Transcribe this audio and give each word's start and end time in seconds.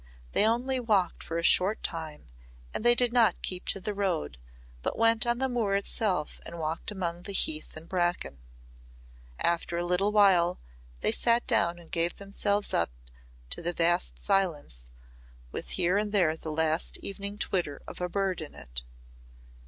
They 0.31 0.47
only 0.47 0.79
walked 0.79 1.21
for 1.21 1.37
a 1.37 1.43
short 1.43 1.83
time 1.83 2.27
and 2.73 2.83
they 2.83 2.95
did 2.95 3.13
not 3.13 3.43
keep 3.43 3.67
to 3.67 3.79
the 3.79 3.93
road 3.93 4.39
but 4.81 4.97
went 4.97 5.27
on 5.27 5.35
to 5.35 5.39
the 5.41 5.47
moor 5.47 5.75
itself 5.75 6.39
and 6.43 6.57
walked 6.57 6.89
among 6.89 7.21
the 7.21 7.33
heath 7.33 7.77
and 7.77 7.87
bracken. 7.87 8.39
After 9.37 9.77
a 9.77 9.85
little 9.85 10.11
while 10.11 10.57
they 11.01 11.11
sat 11.11 11.45
down 11.45 11.77
and 11.77 11.91
gave 11.91 12.15
themselves 12.15 12.73
up 12.73 12.89
to 13.51 13.61
the 13.61 13.73
vast 13.73 14.17
silence 14.17 14.89
with 15.51 15.67
here 15.77 15.99
and 15.99 16.11
there 16.11 16.35
the 16.35 16.51
last 16.51 16.97
evening 17.03 17.37
twitter 17.37 17.79
of 17.87 18.01
a 18.01 18.09
bird 18.09 18.41
in 18.41 18.55
it. 18.55 18.81